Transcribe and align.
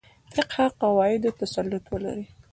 فقهي 0.35 0.67
قواعدو 0.79 1.29
تسلط 1.39 1.83
ولري. 1.93 2.27